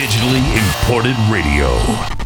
[0.00, 2.19] digitally imported radio.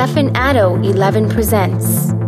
[0.00, 2.19] Stefan Addo 11 presents.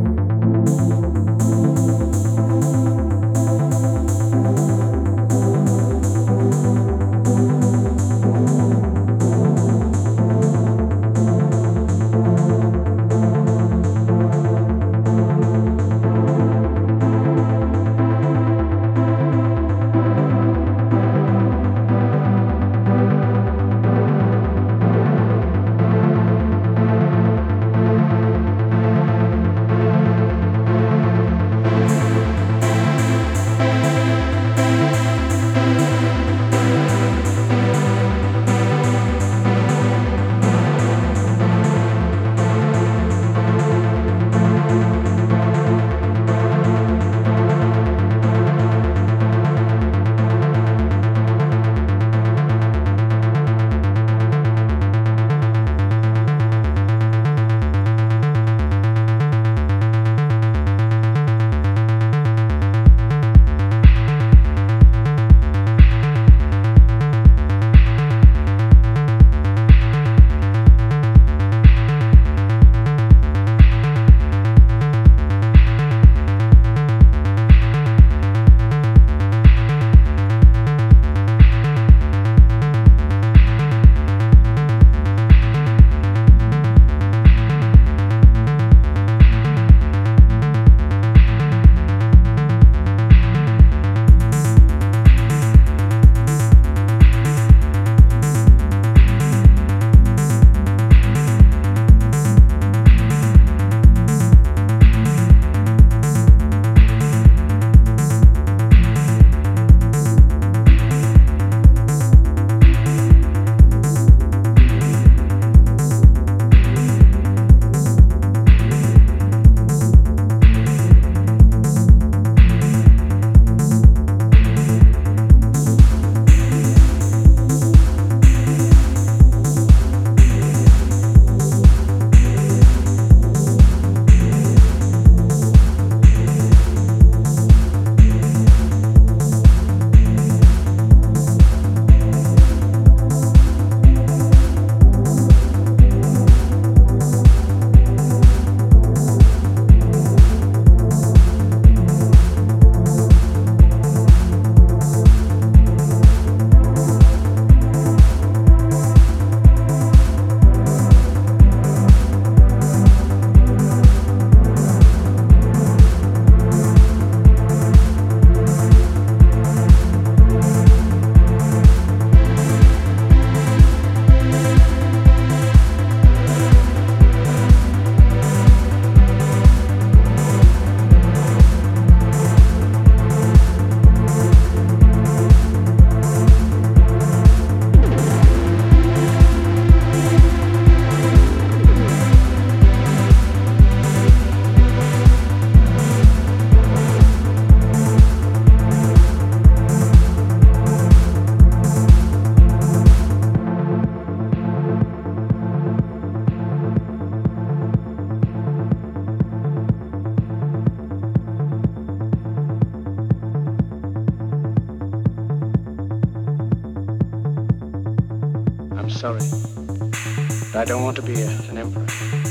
[220.52, 221.86] But I don't want to be a, an emperor.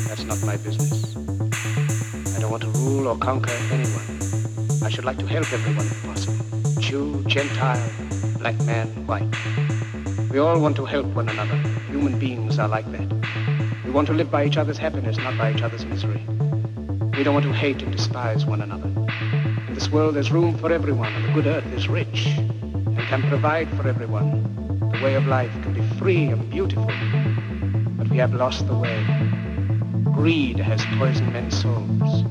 [0.07, 1.15] That's not my business.
[2.35, 4.21] I don't want to rule or conquer anyone.
[4.83, 6.81] I should like to help everyone if possible.
[6.81, 7.89] Jew, Gentile,
[8.39, 9.27] black man, white.
[10.31, 11.57] We all want to help one another.
[11.89, 13.11] Human beings are like that.
[13.83, 16.23] We want to live by each other's happiness, not by each other's misery.
[17.17, 18.87] We don't want to hate and despise one another.
[19.67, 23.21] In this world, there's room for everyone, and the good earth is rich and can
[23.23, 24.89] provide for everyone.
[24.93, 26.91] The way of life can be free and beautiful,
[27.95, 29.05] but we have lost the way.
[30.15, 32.23] Greed has poisoned men's souls,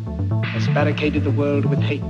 [0.47, 2.03] has barricaded the world with hate,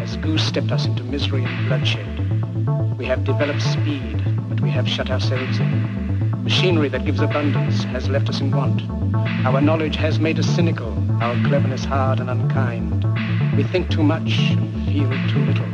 [0.00, 2.98] has goose-stepped us into misery and bloodshed.
[2.98, 6.42] We have developed speed, but we have shut ourselves in.
[6.42, 8.82] Machinery that gives abundance has left us in want.
[9.46, 10.92] Our knowledge has made us cynical,
[11.22, 13.04] our cleverness hard and unkind.
[13.56, 15.66] We think too much and feel too little.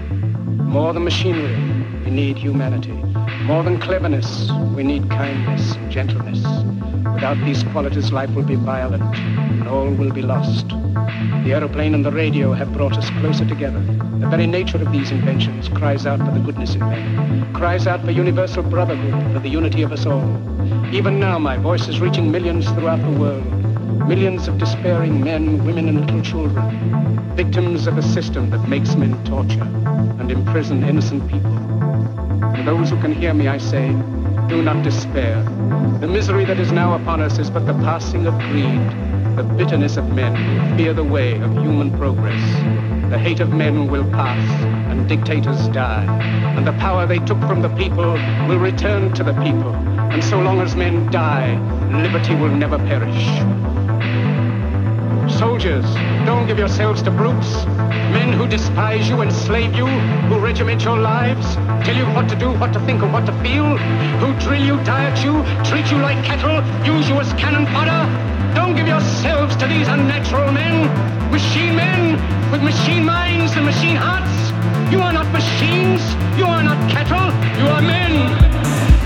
[0.64, 1.56] More than machinery,
[2.04, 3.07] we need humanity.
[3.48, 6.44] More than cleverness, we need kindness and gentleness.
[7.14, 10.68] Without these qualities, life will be violent and all will be lost.
[10.68, 13.80] The aeroplane and the radio have brought us closer together.
[14.20, 18.04] The very nature of these inventions cries out for the goodness in men, cries out
[18.04, 20.28] for universal brotherhood, for the unity of us all.
[20.94, 23.46] Even now, my voice is reaching millions throughout the world.
[24.06, 29.24] Millions of despairing men, women, and little children, victims of a system that makes men
[29.24, 29.62] torture
[30.20, 31.57] and imprison innocent people.
[32.56, 33.88] To those who can hear me, I say,
[34.48, 35.42] do not despair.
[36.00, 38.80] The misery that is now upon us is but the passing of greed,
[39.36, 42.40] the bitterness of men who fear the way of human progress.
[43.10, 44.42] The hate of men will pass,
[44.90, 46.04] and dictators die,
[46.56, 48.12] and the power they took from the people
[48.48, 49.74] will return to the people.
[49.74, 51.56] And so long as men die,
[52.02, 53.67] liberty will never perish.
[55.38, 55.84] Soldiers,
[56.26, 57.64] don't give yourselves to brutes.
[58.10, 61.54] Men who despise you, enslave you, who regiment your lives,
[61.86, 63.76] tell you what to do, what to think, and what to feel,
[64.18, 68.02] who drill you, diet you, treat you like cattle, use you as cannon fodder.
[68.56, 70.90] Don't give yourselves to these unnatural men,
[71.30, 74.34] machine men with machine minds and machine hearts.
[74.92, 76.02] You are not machines,
[76.36, 77.30] you are not cattle,
[77.62, 78.97] you are men.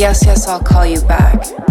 [0.00, 1.69] Yes, yes, I'll call you back.